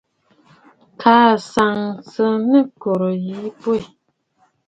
[1.01, 1.75] Kaa nsəə
[2.11, 3.77] sɨ nɨ kɔ̀rə̀ yì bwɛ.